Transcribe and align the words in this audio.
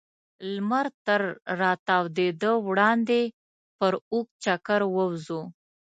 لمر 0.53 0.85
تر 1.05 1.21
راتودېدا 1.59 2.51
وړاندې 2.67 3.21
پر 3.77 3.93
اوږد 4.13 4.33
چکر 4.43 4.81
ووځو. 4.87 5.41